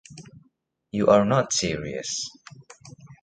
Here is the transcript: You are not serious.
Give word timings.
You 0.89 1.09
are 1.09 1.25
not 1.25 1.53
serious. 1.53 2.25